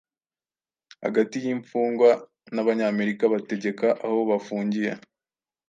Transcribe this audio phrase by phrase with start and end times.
[1.03, 2.09] hagati y'imfungwa
[2.53, 4.91] n'Abanyamerika bategeka aho bafungiye.